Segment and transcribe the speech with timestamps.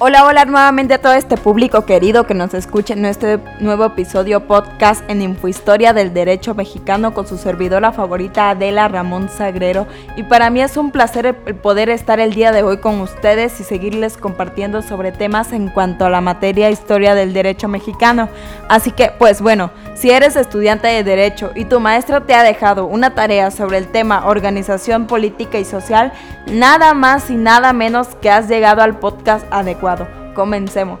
[0.00, 4.46] Hola, hola nuevamente a todo este público querido que nos escucha en este nuevo episodio
[4.46, 9.88] podcast en Infohistoria del Derecho Mexicano con su servidora favorita Adela Ramón Sagrero.
[10.14, 13.64] Y para mí es un placer poder estar el día de hoy con ustedes y
[13.64, 18.28] seguirles compartiendo sobre temas en cuanto a la materia historia del derecho mexicano.
[18.68, 22.86] Así que, pues bueno, si eres estudiante de Derecho y tu maestro te ha dejado
[22.86, 26.12] una tarea sobre el tema organización política y social,
[26.46, 30.06] nada más y nada menos que has llegado al podcast adecuado.
[30.34, 31.00] Comencemos.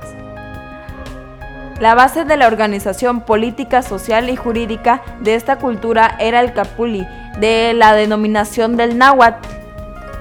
[1.78, 7.06] La base de la organización política, social y jurídica de esta cultura era el capuli,
[7.38, 9.57] de la denominación del náhuatl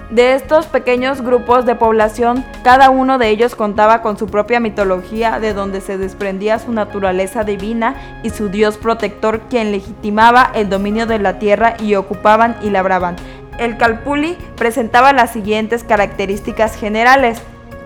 [0.09, 5.39] de estos pequeños grupos de población, cada uno de ellos contaba con su propia mitología
[5.41, 11.07] de donde se desprendía su naturaleza divina y su dios protector quien legitimaba el dominio
[11.07, 13.17] de la tierra y ocupaban y labraban.
[13.59, 17.41] El Calpuli presentaba las siguientes características generales.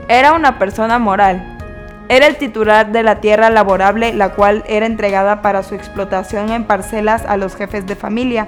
[0.07, 1.57] Era una persona moral.
[2.07, 6.65] Era el titular de la tierra laborable, la cual era entregada para su explotación en
[6.65, 8.47] parcelas a los jefes de familia.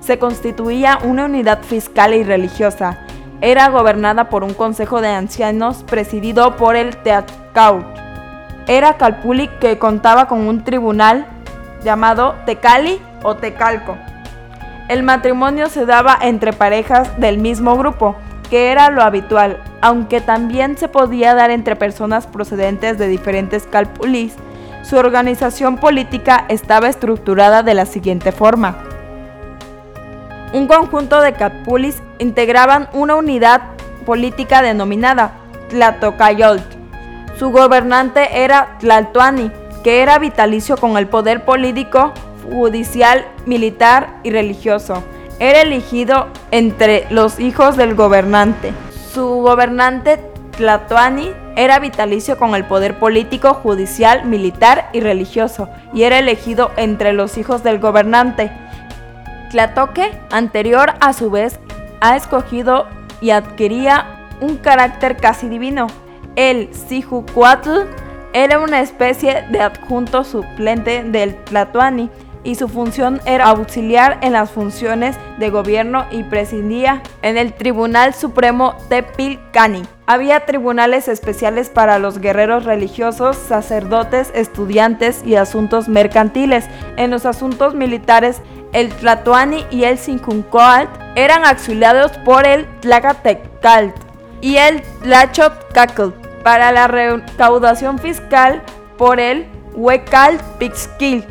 [0.00, 3.03] Se constituía una unidad fiscal y religiosa
[3.44, 7.84] era gobernada por un consejo de ancianos presidido por el Teacaut.
[8.66, 11.26] Era Calpuli que contaba con un tribunal
[11.84, 13.98] llamado Tecali o Tecalco.
[14.88, 18.16] El matrimonio se daba entre parejas del mismo grupo,
[18.48, 24.36] que era lo habitual, aunque también se podía dar entre personas procedentes de diferentes calpulis.
[24.82, 28.93] Su organización política estaba estructurada de la siguiente forma.
[30.54, 33.60] Un conjunto de calpulis integraban una unidad
[34.06, 35.32] política denominada
[35.68, 36.62] Tlatocayol.
[37.40, 39.50] Su gobernante era Tlaltuani,
[39.82, 42.12] que era vitalicio con el poder político,
[42.48, 45.02] judicial, militar y religioso.
[45.40, 48.72] Era elegido entre los hijos del gobernante.
[49.12, 50.20] Su gobernante
[50.56, 57.12] Tlatoani era vitalicio con el poder político, judicial, militar y religioso, y era elegido entre
[57.12, 58.52] los hijos del gobernante.
[59.54, 61.60] Tlatoque, anterior a su vez,
[62.00, 62.88] ha escogido
[63.20, 65.86] y adquiría un carácter casi divino.
[66.34, 67.82] El Sijucuatl
[68.32, 72.10] era una especie de adjunto suplente del Tlatuani
[72.42, 78.12] y su función era auxiliar en las funciones de gobierno y presidía en el Tribunal
[78.12, 79.82] Supremo Tepilcani.
[80.06, 86.66] Había tribunales especiales para los guerreros religiosos, sacerdotes, estudiantes y asuntos mercantiles.
[86.96, 88.42] En los asuntos militares
[88.74, 93.94] el Tlatoani y el Sincuncoalt eran auxiliados por el Tlacatecalt
[94.42, 96.10] y el Tlachotcacl
[96.42, 98.62] para la recaudación fiscal
[98.98, 101.24] por el Huecal Pixquil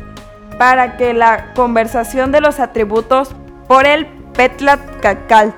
[0.58, 3.30] para que la conversación de los atributos
[3.68, 5.54] por el Petlatcacalt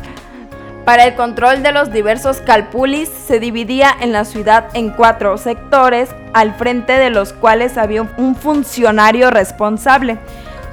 [0.86, 6.10] para el control de los diversos calpulis se dividía en la ciudad en cuatro sectores,
[6.32, 10.16] al frente de los cuales había un funcionario responsable.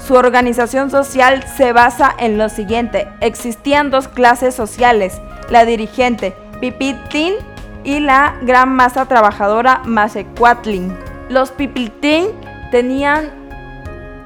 [0.06, 3.08] Su organización social se basa en lo siguiente.
[3.22, 7.36] Existían dos clases sociales, la dirigente Pipitlin
[7.86, 10.94] y la gran masa trabajadora Masecuatlin.
[11.30, 12.28] Los Pipitlin
[12.69, 13.31] tenían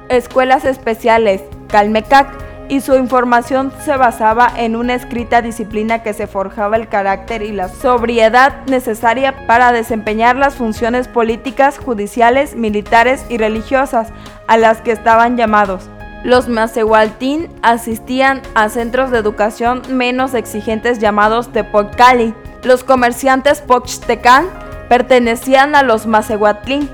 [0.08, 2.26] escuelas especiales, Calmecac,
[2.68, 7.52] y su información se basaba en una escrita disciplina que se forjaba el carácter y
[7.52, 14.08] la sobriedad necesaria para desempeñar las funciones políticas, judiciales, militares y religiosas
[14.46, 15.88] a las que estaban llamados.
[16.24, 22.34] Los Macehualtín asistían a centros de educación menos exigentes llamados Tepocali.
[22.64, 24.46] Los comerciantes Pochtecán
[24.88, 26.90] pertenecían a los Macehuatlín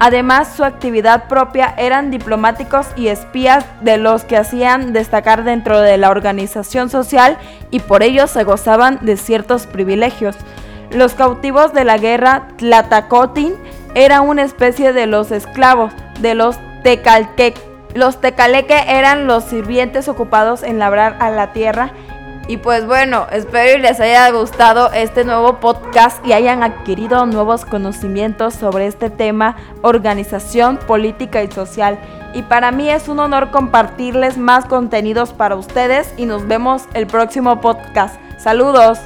[0.00, 5.98] Además, su actividad propia eran diplomáticos y espías de los que hacían destacar dentro de
[5.98, 7.36] la organización social
[7.70, 10.36] y por ello se gozaban de ciertos privilegios.
[10.90, 13.54] Los cautivos de la guerra Tlatacotin
[13.94, 17.56] eran una especie de los esclavos de los Tecalquec.
[17.94, 21.90] Los Tecaleque eran los sirvientes ocupados en labrar a la tierra
[22.48, 28.54] y pues bueno, espero les haya gustado este nuevo podcast y hayan adquirido nuevos conocimientos
[28.54, 31.98] sobre este tema, organización política y social.
[32.34, 37.06] Y para mí es un honor compartirles más contenidos para ustedes y nos vemos el
[37.06, 38.18] próximo podcast.
[38.38, 38.98] Saludos.